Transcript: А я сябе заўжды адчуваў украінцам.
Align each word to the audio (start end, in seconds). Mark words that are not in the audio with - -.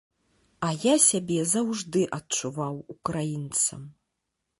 А 0.67 0.69
я 0.85 0.93
сябе 1.07 1.37
заўжды 1.51 2.01
адчуваў 2.19 2.79
украінцам. 2.95 3.85